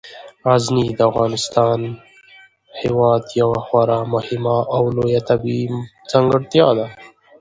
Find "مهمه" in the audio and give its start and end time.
4.13-4.57